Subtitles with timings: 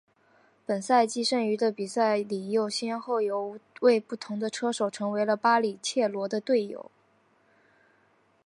[0.65, 6.89] 本赛季剩余的比赛里又先后有五位不同的车手成为了巴里切罗的队友。